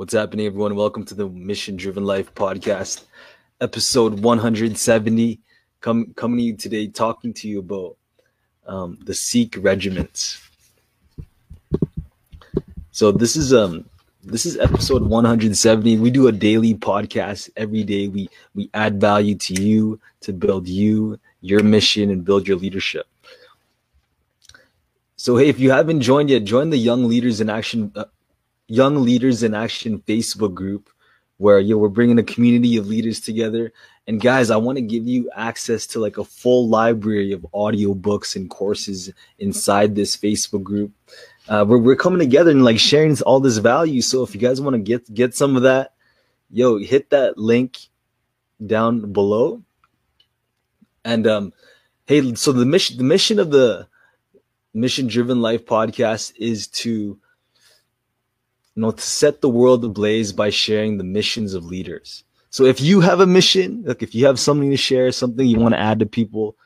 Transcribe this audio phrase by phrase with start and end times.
[0.00, 0.76] What's happening, everyone?
[0.76, 3.04] Welcome to the Mission Driven Life podcast,
[3.60, 5.38] episode 170.
[5.82, 7.98] Come coming to you today, talking to you about
[8.66, 10.40] um, the Sikh regiments.
[12.92, 13.84] So this is um
[14.24, 15.98] this is episode 170.
[15.98, 18.08] We do a daily podcast every day.
[18.08, 23.04] We we add value to you to build you, your mission, and build your leadership.
[25.16, 28.04] So hey, if you haven't joined yet, join the Young Leaders in Action uh,
[28.70, 30.88] Young Leaders in Action Facebook group
[31.38, 33.72] where you know, we're bringing a community of leaders together.
[34.06, 38.36] And guys, I want to give you access to like a full library of audiobooks
[38.36, 40.92] and courses inside this Facebook group.
[41.48, 44.02] Uh, we're, we're coming together and like sharing all this value.
[44.02, 45.94] So if you guys want to get get some of that,
[46.50, 47.78] yo, hit that link
[48.64, 49.62] down below.
[51.06, 51.52] And um,
[52.04, 53.88] hey, so the mission the mission of the
[54.74, 57.18] Mission Driven Life podcast is to
[58.80, 62.24] know, to set the world ablaze by sharing the missions of leaders.
[62.50, 65.58] So if you have a mission, like if you have something to share, something you
[65.58, 66.56] want to add to people,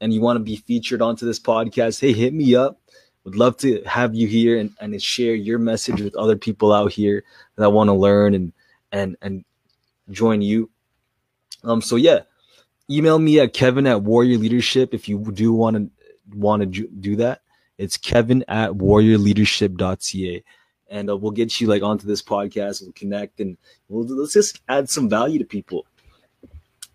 [0.00, 2.80] and you want to be featured onto this podcast, hey, hit me up.
[3.24, 6.92] Would love to have you here and, and share your message with other people out
[6.92, 7.24] here
[7.56, 8.52] that want to learn and
[8.92, 9.44] and and
[10.10, 10.70] join you.
[11.64, 12.20] Um, so yeah,
[12.88, 15.90] email me at Kevin at Warrior Leadership if you do want to
[16.36, 17.40] want to do that.
[17.78, 20.44] It's Kevin at warriorleadership.ca
[20.88, 22.82] and uh, we'll get you like onto this podcast.
[22.82, 23.56] We'll connect and
[23.88, 25.86] we'll let's just add some value to people,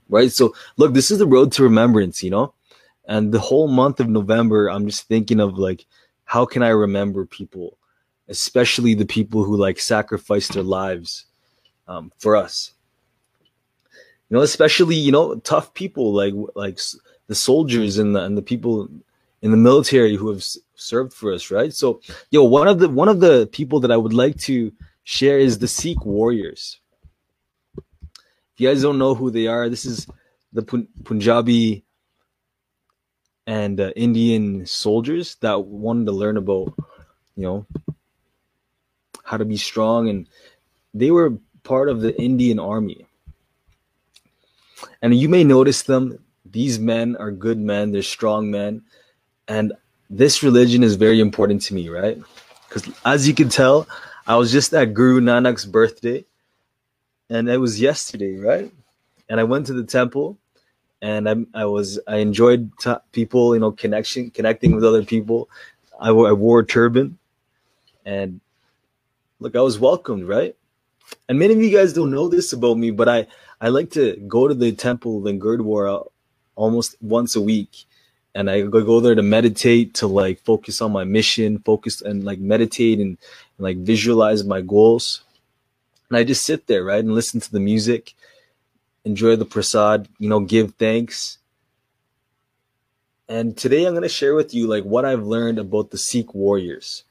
[0.09, 0.31] right?
[0.31, 2.53] So look, this is the road to remembrance, you know,
[3.05, 5.85] and the whole month of November, I'm just thinking of like,
[6.25, 7.77] how can I remember people,
[8.29, 11.25] especially the people who like sacrificed their lives
[11.87, 12.71] um, for us.
[14.29, 16.79] You know, especially you know tough people like like
[17.27, 18.87] the soldiers and the and the people
[19.41, 21.73] in the military who have served for us, right?
[21.73, 24.71] So, yo, one of the one of the people that I would like to
[25.03, 26.79] share is the Sikh warriors.
[27.75, 30.07] If you guys don't know who they are, this is
[30.53, 30.61] the
[31.03, 31.83] Punjabi
[33.47, 36.73] and uh, Indian soldiers that wanted to learn about,
[37.35, 37.65] you know,
[39.23, 40.29] how to be strong, and
[40.93, 43.07] they were part of the Indian army.
[45.01, 48.83] And you may notice them; these men are good men; they're strong men
[49.47, 49.73] and
[50.09, 52.21] this religion is very important to me, right?
[52.67, 53.87] Because as you can tell,
[54.27, 56.25] I was just at Guru Nanak's birthday,
[57.29, 58.71] and it was yesterday, right?
[59.29, 60.37] And I went to the temple,
[61.01, 65.49] and I, I was I enjoyed t- people, you know, connection, connecting with other people.
[65.99, 67.17] I, I wore a turban,
[68.05, 68.41] and
[69.39, 70.55] look, I was welcomed, right?
[71.27, 73.27] And many of you guys don't know this about me, but I
[73.59, 76.07] I like to go to the temple in Gurdwara
[76.55, 77.85] almost once a week
[78.33, 82.39] and I go there to meditate, to like focus on my mission, focus and like
[82.39, 83.17] meditate and,
[83.57, 85.23] and like visualize my goals.
[86.09, 88.13] And I just sit there, right, and listen to the music,
[89.05, 91.37] enjoy the prasad, you know, give thanks.
[93.27, 96.33] And today I'm going to share with you like what I've learned about the Sikh
[96.33, 97.03] warriors,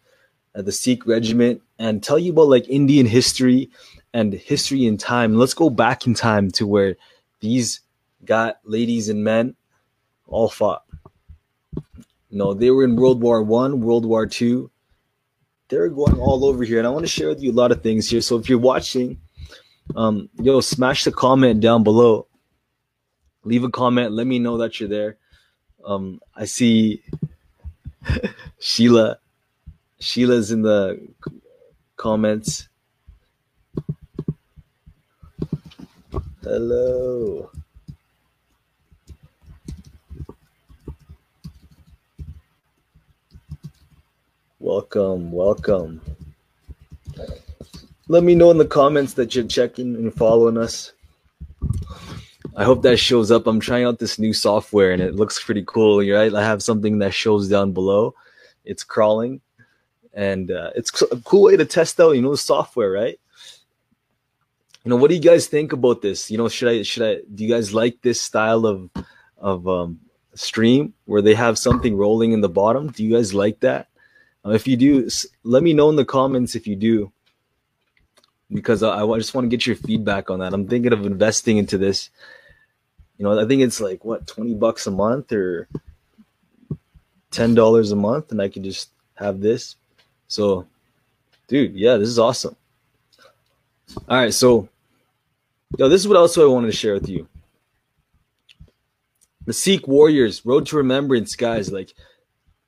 [0.55, 3.71] uh, the Sikh regiment, and tell you about like Indian history
[4.13, 5.35] and history in time.
[5.35, 6.97] Let's go back in time to where
[7.41, 7.81] these
[8.25, 9.55] got ladies and men
[10.27, 10.85] all fought.
[12.31, 14.71] You know, they were in World War One, World War Two.
[15.69, 17.83] They're going all over here, and I want to share with you a lot of
[17.83, 18.21] things here.
[18.21, 19.21] So if you're watching,
[19.97, 22.27] um, yo, smash the comment down below.
[23.45, 24.13] Leave a comment.
[24.13, 25.17] Let me know that you're there.
[25.85, 27.03] Um, I see
[28.59, 29.19] Sheila.
[29.99, 31.09] Sheila's in the
[31.97, 32.69] comments.
[36.43, 37.51] Hello.
[44.71, 46.01] Welcome, welcome.
[48.07, 50.93] Let me know in the comments that you're checking and following us.
[52.55, 53.49] I hope that shows up.
[53.49, 56.33] I'm trying out this new software and it looks pretty cool, right?
[56.33, 58.15] I have something that shows down below.
[58.65, 59.41] It's crawling
[60.15, 63.19] and uh, it's a cool way to test out, you know, the software, right?
[64.85, 66.31] You know, what do you guys think about this?
[66.31, 68.89] You know, should I should I do you guys like this style of
[69.37, 69.99] of um
[70.35, 72.93] stream where they have something rolling in the bottom?
[72.93, 73.89] Do you guys like that?
[74.45, 75.09] Uh, if you do,
[75.45, 77.13] let me know in the comments if you do,
[78.51, 80.55] because I, I just want to get your feedback on that.
[80.55, 82.11] I'm thinking of investing into this.
[83.19, 85.69] You know, I think it's like what twenty bucks a month or
[87.31, 89.77] ten dollars a month, and I can just have this.
[90.27, 90.67] So,
[91.49, 92.57] dude, yeah, this is awesome.
[94.09, 94.69] All right, so,
[95.77, 97.29] yo, this is what else I wanted to share with you.
[99.45, 101.73] The Sikh warriors, road to remembrance, guys.
[101.73, 101.93] Like,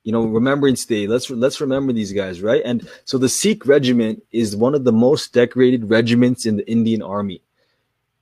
[0.03, 1.07] you know, Remembrance Day.
[1.07, 2.61] Let's let's remember these guys, right?
[2.65, 7.01] And so the Sikh regiment is one of the most decorated regiments in the Indian
[7.01, 7.41] Army.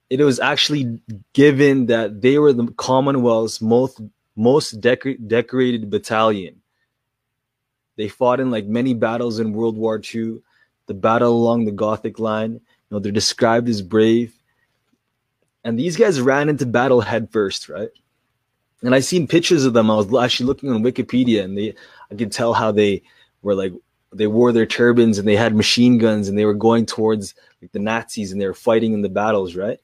[0.10, 1.00] It was actually
[1.34, 4.02] given that they were the Commonwealth's most
[4.36, 6.62] most decor- decorated battalion.
[7.98, 10.42] They fought in like many battles in World War II,
[10.88, 12.54] the battle along the Gothic line.
[12.54, 14.34] You know, they're described as brave.
[15.64, 17.90] And these guys ran into battle headfirst, right?
[18.84, 19.92] And I seen pictures of them.
[19.92, 21.76] I was actually looking on Wikipedia, and they
[22.12, 23.04] I could tell how they
[23.42, 23.74] were like
[24.14, 27.72] they wore their turbans and they had machine guns and they were going towards like
[27.72, 29.80] the Nazis and they were fighting in the battles, right?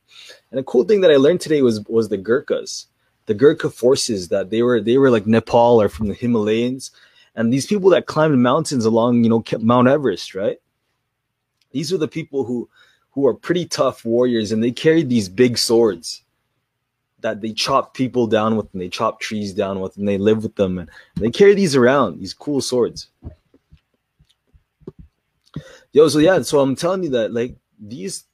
[0.52, 2.88] And a cool thing that I learned today was was the Gurkhas,
[3.26, 6.92] the Gurkha forces that they were they were like Nepal or from the Himalayas,
[7.36, 10.58] and these people that climbed mountains along you know Mount Everest, right?
[11.72, 12.70] These are the people who
[13.12, 16.24] who are pretty tough warriors and they carried these big swords
[17.27, 20.44] that they chop people down with and they chop trees down with and they live
[20.44, 23.09] with them and they carry these around these cool swords.
[25.91, 28.25] Yo so yeah so i'm telling you that like these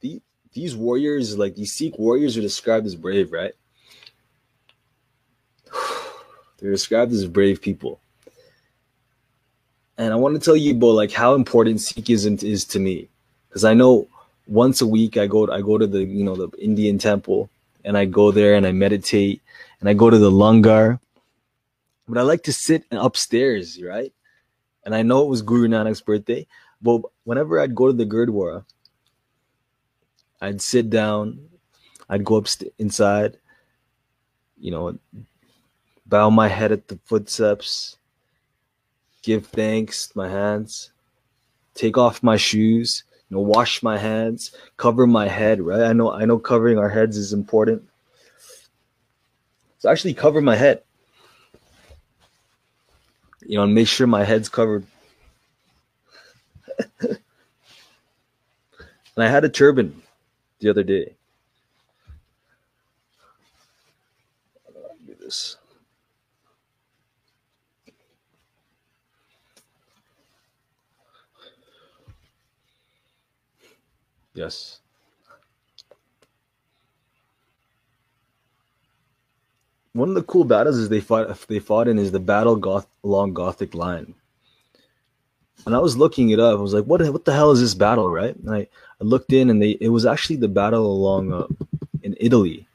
[0.00, 0.20] these,
[0.52, 3.54] these warriors like these sikh warriors are described as brave right?
[6.58, 8.00] They're described as brave people.
[9.98, 13.08] And i want to tell you about like how important sikhism is to me.
[13.48, 14.06] Because i know
[14.46, 17.50] once a week i go i go to the you know the indian temple
[17.86, 19.40] and I go there and I meditate
[19.80, 21.00] and I go to the langar.
[22.08, 24.12] But I like to sit upstairs, right?
[24.84, 26.46] And I know it was Guru Nanak's birthday,
[26.82, 28.64] but whenever I'd go to the Gurdwara,
[30.40, 31.48] I'd sit down,
[32.08, 32.46] I'd go up
[32.78, 33.38] inside,
[34.58, 34.98] you know,
[36.06, 37.98] bow my head at the footsteps,
[39.22, 40.92] give thanks, my hands,
[41.74, 45.82] take off my shoes, you know, wash my hands, cover my head, right?
[45.82, 47.82] I know I know covering our heads is important.
[49.78, 50.82] So actually cover my head.
[53.42, 54.86] You know, and make sure my head's covered.
[57.00, 57.18] and
[59.16, 60.02] I had a turban
[60.60, 61.14] the other day.
[65.06, 65.56] do this.
[74.36, 74.80] Yes.
[79.94, 82.86] One of the cool battles is they fought they fought in is the battle Goth
[83.02, 84.14] along Gothic line.
[85.64, 86.58] And I was looking it up.
[86.58, 88.36] I was like, what what the hell is this battle, right?
[88.36, 88.58] And I,
[89.00, 91.46] I looked in and they it was actually the battle along uh,
[92.02, 92.68] in Italy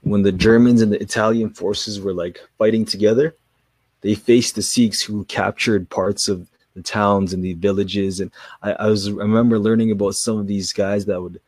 [0.00, 3.36] when the Germans and the Italian forces were like fighting together.
[4.00, 8.20] They faced the Sikhs who captured parts of the towns and the villages.
[8.20, 8.30] And
[8.62, 11.40] I, I was I remember learning about some of these guys that would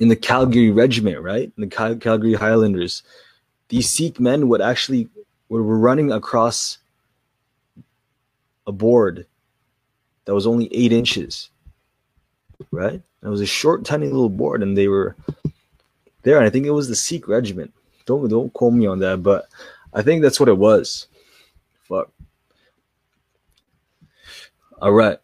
[0.00, 1.50] in the Calgary Regiment, right?
[1.56, 3.02] In the Cal- Calgary Highlanders,
[3.68, 5.08] these Sikh men would actually
[5.48, 6.78] were running across
[8.66, 9.26] a board
[10.24, 11.50] that was only eight inches,
[12.70, 13.00] right?
[13.22, 15.16] It was a short, tiny little board, and they were
[16.22, 16.36] there.
[16.36, 17.72] And I think it was the Sikh Regiment.
[18.06, 19.48] Don't don't quote me on that, but
[19.92, 21.08] I think that's what it was.
[21.84, 22.10] Fuck.
[24.80, 25.18] All right.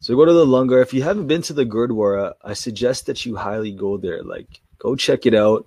[0.00, 0.82] So go to the Langar.
[0.82, 4.22] If you haven't been to the Gurdwara, I suggest that you highly go there.
[4.22, 5.66] Like, go check it out.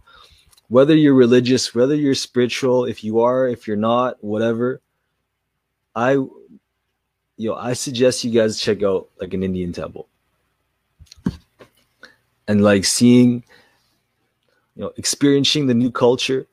[0.70, 4.82] Whether you're religious, whether you're spiritual, if you are, if you're not, whatever.
[5.96, 6.40] I, you
[7.38, 10.08] know, I suggest you guys check out like an Indian temple,
[12.48, 13.44] and like seeing,
[14.76, 16.48] you know, experiencing the new culture,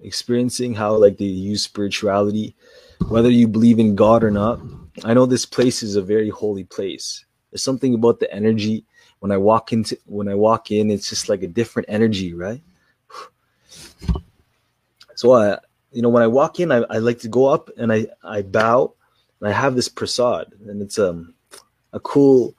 [0.00, 2.56] experiencing how like they use spirituality
[3.08, 4.60] whether you believe in God or not.
[5.04, 7.24] I know this place is a very holy place.
[7.50, 8.84] There's something about the energy
[9.24, 12.62] when I walk into when I walk in, it's just like a different energy, right?
[15.16, 15.58] So I,
[15.92, 18.42] you know, when I walk in, I, I like to go up and I I
[18.42, 18.92] bow,
[19.40, 21.32] and I have this prasad, and it's um
[21.94, 22.54] a cool.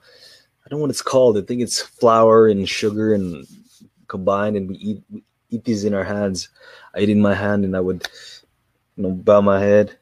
[0.64, 1.38] I don't know what it's called.
[1.38, 3.46] I think it's flour and sugar and
[4.08, 6.48] combined, and we eat we eat these in our hands.
[6.96, 8.08] I eat in my hand, and I would,
[8.96, 9.96] you know, bow my head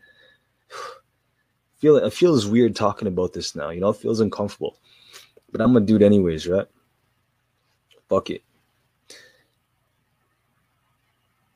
[1.84, 3.68] feel it feels weird talking about this now.
[3.68, 4.78] You know, it feels uncomfortable.
[5.52, 6.66] But I'm do it anyways, right?
[8.08, 8.42] Fuck it.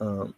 [0.00, 0.35] Um,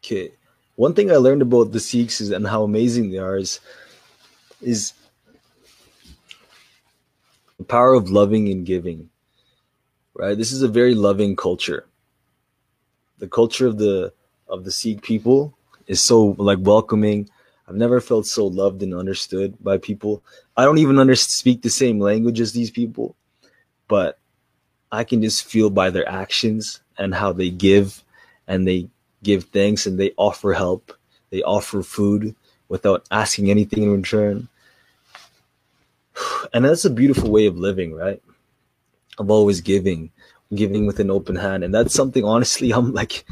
[0.00, 0.32] okay.
[0.76, 3.60] One thing I learned about the Sikhs is and how amazing they are is
[4.60, 4.92] is
[7.56, 9.08] the power of loving and giving.
[10.14, 10.36] Right?
[10.36, 11.86] This is a very loving culture.
[13.18, 14.12] The culture of the
[14.46, 17.28] of the Sikh people is so like welcoming.
[17.68, 20.22] I've never felt so loved and understood by people.
[20.56, 23.16] I don't even under speak the same language as these people,
[23.88, 24.18] but
[24.92, 28.02] I can just feel by their actions and how they give
[28.46, 28.88] and they
[29.22, 30.92] give thanks and they offer help.
[31.30, 32.34] They offer food
[32.68, 34.48] without asking anything in return.
[36.54, 38.22] And that's a beautiful way of living, right?
[39.18, 40.10] Of always giving,
[40.54, 41.64] giving with an open hand.
[41.64, 43.26] And that's something, honestly, I'm like,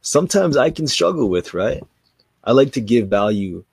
[0.00, 1.82] sometimes I can struggle with, right?
[2.42, 3.64] I like to give value.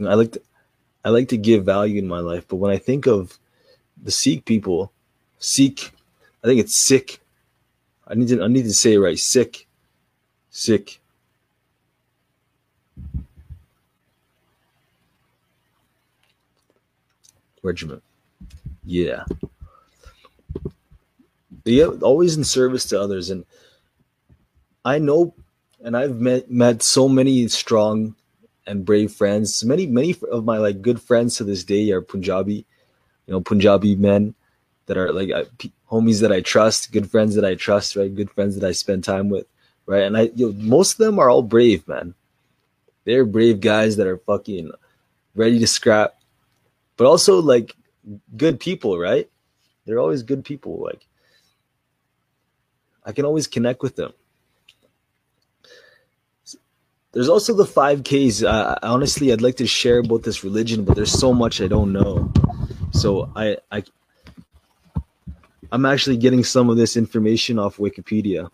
[0.00, 0.42] I like to,
[1.04, 3.38] I like to give value in my life, but when I think of
[4.02, 4.92] the Sikh people,
[5.38, 5.92] Sikh,
[6.42, 7.20] I think it's sick.
[8.06, 9.18] I need to I need to say it right.
[9.18, 9.66] Sick,
[10.50, 11.00] sick.
[17.62, 18.02] Regiment.
[18.84, 19.24] Yeah.
[21.66, 23.28] Yeah, always in service to others.
[23.30, 23.44] And
[24.84, 25.34] I know
[25.84, 28.14] and I've met met so many strong
[28.66, 29.64] and brave friends.
[29.64, 32.64] Many many of my like good friends to this day are Punjabi,
[33.26, 34.34] you know, Punjabi men
[34.86, 35.30] that are like
[35.90, 38.14] homies that I trust, good friends that I trust, right?
[38.14, 39.46] Good friends that I spend time with,
[39.86, 40.04] right?
[40.04, 42.14] And I, you know, most of them are all brave, man.
[43.04, 44.70] They're brave guys that are fucking
[45.34, 46.14] ready to scrap,
[46.96, 47.76] but also like
[48.36, 49.28] good people, right?
[49.84, 50.82] They're always good people.
[50.82, 51.06] Like
[53.06, 54.12] I can always connect with them.
[57.12, 58.46] There's also the 5Ks.
[58.46, 61.92] Uh, honestly, I'd like to share about this religion, but there's so much I don't
[61.92, 62.30] know.
[62.92, 63.84] So I, I,
[65.72, 68.50] I'm actually getting some of this information off Wikipedia.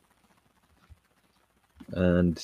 [1.93, 2.41] And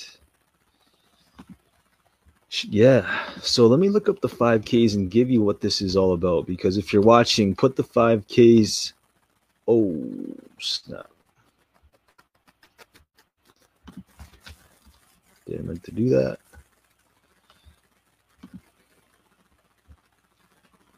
[2.62, 6.14] yeah, so let me look up the 5Ks and give you what this is all
[6.14, 6.46] about.
[6.46, 8.92] Because if you're watching, put the 5Ks.
[9.68, 10.04] Oh,
[10.58, 11.10] snap.
[15.48, 16.38] Didn't meant to do that.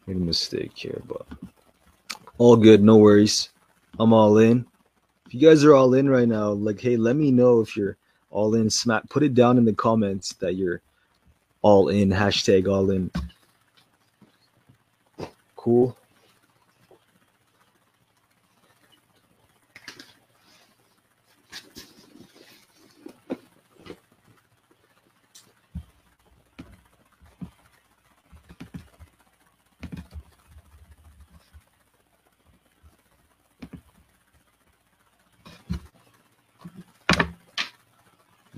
[0.07, 1.25] Made a mistake here, but
[2.39, 3.51] all good, no worries.
[3.99, 4.67] I'm all in.
[5.27, 7.97] If you guys are all in right now, like, hey, let me know if you're
[8.31, 8.69] all in.
[8.69, 10.81] Smack, put it down in the comments that you're
[11.63, 12.11] all in.
[12.11, 13.11] Hashtag all in.
[15.55, 15.97] Cool.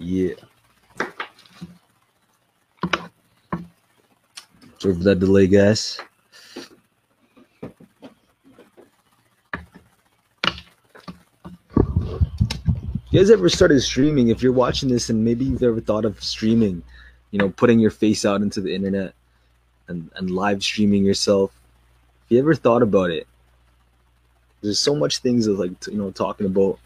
[0.03, 0.35] Yeah.
[4.79, 6.01] Sorry for that delay, guys.
[13.11, 14.29] You guys ever started streaming?
[14.29, 16.83] If you're watching this and maybe you've ever thought of streaming,
[17.31, 19.15] you know, putting your face out into the internet
[19.87, 21.53] and, and live streaming yourself,
[22.25, 23.29] if you ever thought about it,
[24.63, 26.81] there's so much things of like, you know, talking about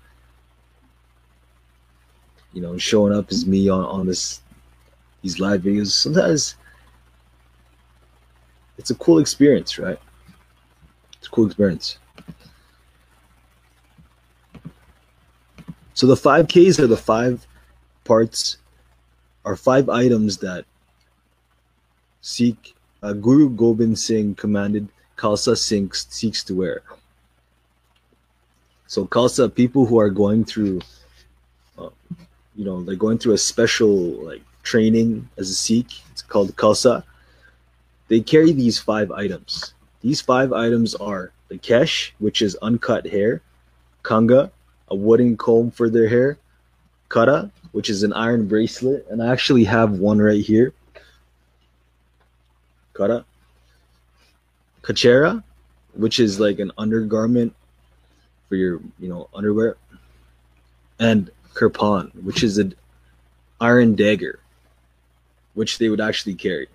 [2.57, 4.41] you know, showing up as me on, on this
[5.21, 5.89] these live videos.
[5.89, 6.57] Sometimes
[8.79, 9.99] it's a cool experience, right?
[11.19, 11.99] It's a cool experience.
[15.93, 17.47] So the 5Ks are the five
[18.05, 18.57] parts,
[19.45, 20.65] are five items that
[22.23, 26.83] Sikh uh, Guru Gobind Singh commanded Khalsa Sikhs, seeks to wear.
[28.87, 30.81] So Khalsa, people who are going through
[31.79, 31.91] uh,
[32.57, 33.95] you know, like going through a special
[34.25, 36.01] like training as a Sikh.
[36.11, 37.05] It's called Khalsa.
[38.09, 39.75] They carry these five items.
[40.01, 43.43] These five items are the kesh, which is uncut hair,
[44.05, 44.51] kanga,
[44.89, 46.39] a wooden comb for their hair,
[47.11, 50.73] kara, which is an iron bracelet, and I actually have one right here.
[52.95, 53.25] Kara.
[54.83, 55.43] Kachera,
[55.95, 57.55] which is like an undergarment
[58.49, 59.77] for your, you know, underwear.
[61.01, 62.75] And kirpan, which is an
[63.61, 64.39] iron dagger,
[65.55, 66.69] which they would actually carry.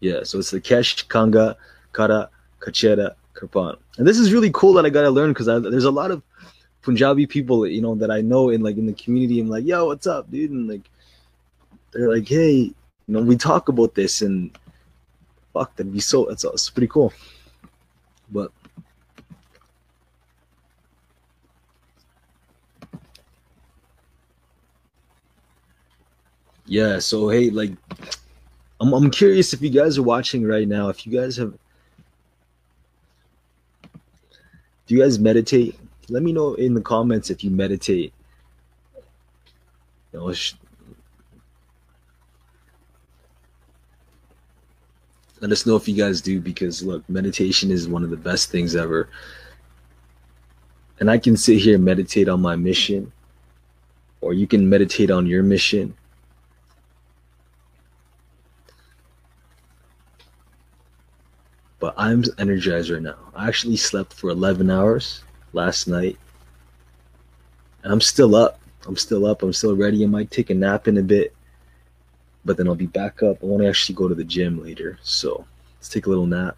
[0.00, 1.56] Yeah, so it's the Kesh, Kanga,
[1.92, 2.30] Kara,
[2.60, 3.76] Kachera, Kirpan.
[3.98, 6.22] And this is really cool that I got to learn because there's a lot of
[6.82, 9.40] Punjabi people, you know, that I know in like in the community.
[9.40, 10.52] I'm like, yo, what's up, dude?
[10.52, 10.88] And like,
[11.92, 12.74] they're like, hey, you
[13.08, 14.56] know, we talk about this and
[15.52, 17.12] fuck, that'd be so, that's, that's pretty cool.
[18.30, 18.52] But
[26.68, 27.72] yeah so hey like
[28.80, 31.52] I'm, I'm curious if you guys are watching right now if you guys have
[34.86, 38.12] do you guys meditate let me know in the comments if you meditate
[40.12, 40.32] you know,
[45.40, 48.50] Let us know if you guys do because look, meditation is one of the best
[48.50, 49.08] things ever.
[50.98, 53.12] And I can sit here and meditate on my mission,
[54.20, 55.94] or you can meditate on your mission.
[61.80, 63.16] But I'm energized right now.
[63.34, 66.18] I actually slept for 11 hours last night.
[67.84, 68.60] And I'm still up.
[68.86, 69.42] I'm still up.
[69.42, 70.02] I'm still ready.
[70.02, 71.34] I might take a nap in a bit
[72.48, 73.42] but then I'll be back up.
[73.42, 74.98] I want to actually go to the gym later.
[75.02, 75.44] So
[75.78, 76.56] let's take a little nap.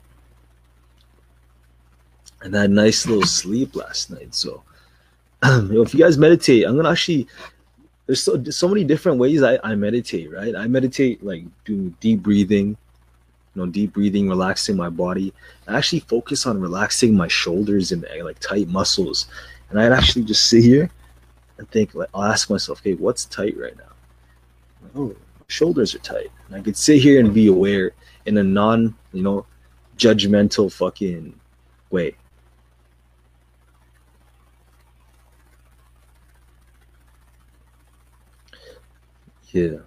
[2.43, 4.33] And I had a nice little sleep last night.
[4.33, 4.63] So
[5.43, 7.27] if you guys meditate, I'm gonna actually
[8.07, 10.55] there's so so many different ways I, I meditate, right?
[10.55, 12.77] I meditate like doing deep breathing,
[13.55, 15.33] you know, deep breathing, relaxing my body.
[15.67, 19.27] I actually focus on relaxing my shoulders and like tight muscles.
[19.71, 20.91] And I'd actually just sit here
[21.59, 24.91] and think like I'll ask myself, okay, what's tight right now?
[24.95, 26.31] Oh, my shoulders are tight.
[26.47, 27.93] And I could sit here and be aware
[28.27, 29.47] in a non, you know,
[29.97, 31.39] judgmental fucking
[31.91, 32.17] way.
[39.53, 39.79] Yeah.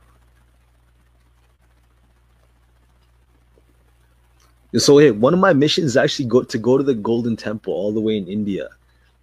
[4.78, 7.74] So hey, one of my missions is actually go to go to the Golden Temple
[7.74, 8.70] all the way in India.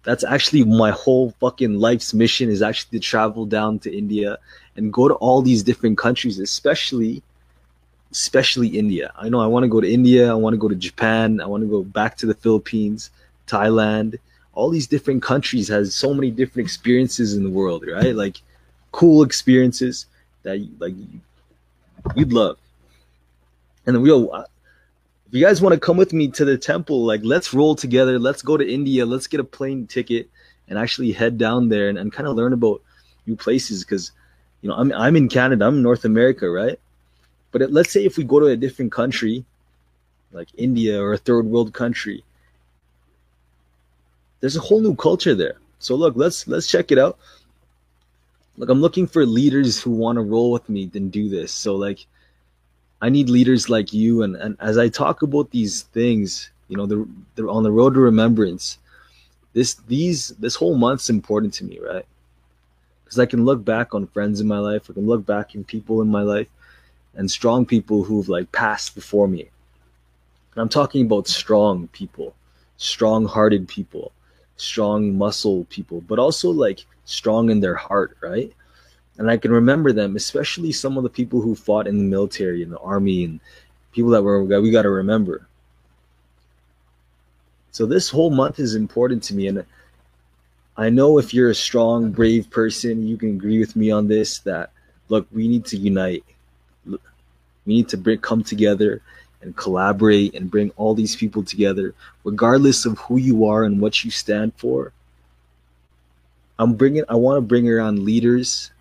[0.03, 4.39] That's actually my whole fucking life's mission is actually to travel down to India
[4.75, 7.21] and go to all these different countries, especially
[8.11, 9.11] especially India.
[9.17, 11.45] I know I want to go to India, I want to go to Japan, I
[11.45, 13.09] want to go back to the Philippines,
[13.47, 14.17] Thailand.
[14.53, 18.15] All these different countries has so many different experiences in the world, right?
[18.15, 18.41] Like
[18.91, 20.05] cool experiences
[20.43, 20.93] that like
[22.15, 22.57] you'd love.
[23.85, 24.45] And then we'll uh,
[25.31, 28.19] if you guys want to come with me to the temple, like let's roll together,
[28.19, 30.29] let's go to India, let's get a plane ticket
[30.67, 32.81] and actually head down there and, and kind of learn about
[33.25, 34.11] new places because
[34.61, 36.77] you know, I'm I'm in Canada, I'm in North America, right?
[37.53, 39.45] But it, let's say if we go to a different country,
[40.33, 42.25] like India or a third world country,
[44.41, 45.55] there's a whole new culture there.
[45.79, 47.17] So look, let's let's check it out.
[48.57, 51.53] Look, I'm looking for leaders who want to roll with me and do this.
[51.53, 52.05] So like
[53.01, 56.85] I need leaders like you and, and as I talk about these things, you know,
[56.85, 58.77] they're on the road to remembrance,
[59.53, 62.05] this these this whole month's important to me, right?
[63.11, 65.65] because I can look back on friends in my life, I can look back in
[65.65, 66.47] people in my life,
[67.13, 69.41] and strong people who've like passed before me.
[69.41, 72.33] And I'm talking about strong people,
[72.77, 74.13] strong-hearted people,
[74.55, 78.53] strong muscle people, but also like strong in their heart, right?
[79.21, 82.63] And I can remember them, especially some of the people who fought in the military
[82.63, 83.39] and the army and
[83.91, 85.45] people that were we got to remember.
[87.69, 89.63] So this whole month is important to me, and
[90.75, 94.39] I know if you're a strong, brave person, you can agree with me on this
[94.39, 94.71] that
[95.07, 96.23] look, we need to unite.
[96.87, 96.97] We
[97.67, 99.03] need to bring, come together
[99.43, 104.03] and collaborate and bring all these people together, regardless of who you are and what
[104.03, 104.93] you stand for.
[106.57, 108.71] I'm bringing, I want to bring around leaders,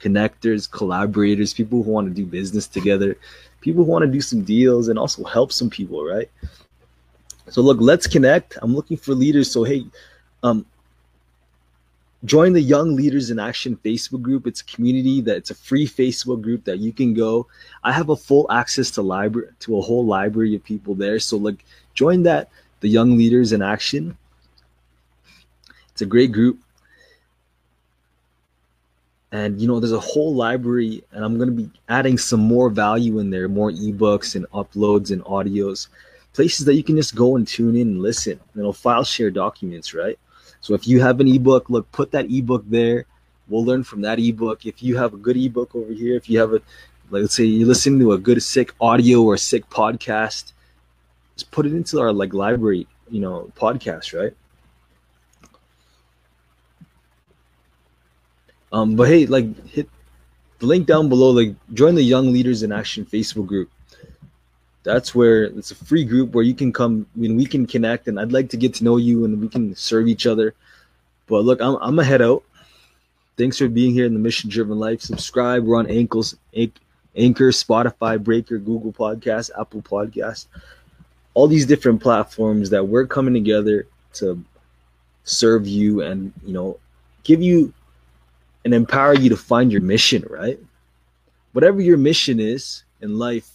[0.00, 3.16] connectors, collaborators, people who want to do business together,
[3.60, 6.30] people who want to do some deals and also help some people, right?
[7.48, 8.58] So look, let's connect.
[8.62, 9.50] I'm looking for leaders.
[9.50, 9.84] So hey,
[10.42, 10.64] um,
[12.24, 15.86] join the young leaders in action facebook group it's a community that it's a free
[15.86, 17.46] facebook group that you can go
[17.82, 21.38] i have a full access to library to a whole library of people there so
[21.38, 24.16] like join that the young leaders in action
[25.92, 26.58] it's a great group
[29.32, 32.68] and you know there's a whole library and i'm going to be adding some more
[32.68, 35.88] value in there more ebooks and uploads and audios
[36.32, 39.30] places that you can just go and tune in and listen you know file share
[39.30, 40.18] documents right
[40.60, 43.06] so if you have an ebook, look, put that ebook there.
[43.48, 44.66] We'll learn from that ebook.
[44.66, 46.60] If you have a good ebook over here, if you have a,
[47.10, 50.52] like, let's say you're listening to a good sick audio or sick podcast,
[51.34, 54.34] just put it into our like library, you know, podcast, right?
[58.72, 59.88] Um, but hey, like hit
[60.58, 63.70] the link down below, like join the Young Leaders in Action Facebook group
[64.82, 68.08] that's where it's a free group where you can come I mean we can connect
[68.08, 70.54] and I'd like to get to know you and we can serve each other.
[71.26, 72.42] But look, I'm I'm gonna head out.
[73.36, 75.00] Thanks for being here in the Mission Driven Life.
[75.00, 75.64] Subscribe.
[75.64, 80.46] We're on Ankles, Anchor, Spotify, Breaker, Google Podcast, Apple Podcast,
[81.32, 84.42] all these different platforms that we're coming together to
[85.24, 86.78] serve you and you know
[87.22, 87.72] give you
[88.64, 90.58] and empower you to find your mission, right?
[91.52, 93.50] Whatever your mission is in life,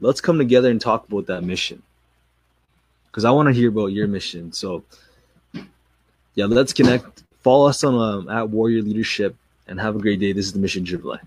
[0.00, 1.82] let's come together and talk about that mission
[3.06, 4.52] because I want to hear about your mission.
[4.52, 4.84] So,
[6.34, 7.24] yeah, let's connect.
[7.42, 9.34] Follow us on um, at Warrior Leadership
[9.66, 10.32] and have a great day.
[10.32, 11.18] This is the Mission Driven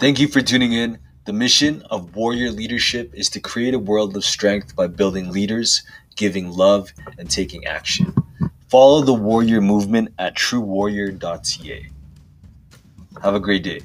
[0.00, 0.98] Thank you for tuning in.
[1.24, 5.84] The mission of Warrior Leadership is to create a world of strength by building leaders,
[6.16, 8.12] giving love, and taking action.
[8.68, 11.88] Follow the Warrior movement at truewarrior.ca.
[13.22, 13.82] Have a great day.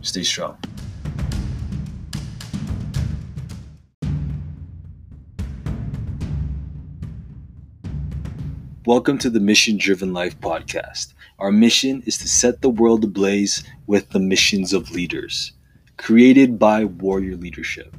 [0.00, 0.56] Stay strong.
[8.88, 11.12] Welcome to the Mission Driven Life podcast.
[11.38, 15.52] Our mission is to set the world ablaze with the missions of leaders,
[15.98, 17.94] created by Warrior Leadership.